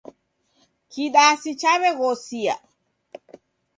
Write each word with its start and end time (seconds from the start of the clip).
Kidasi 0.91 1.51
chaw'eghosia. 1.61 2.55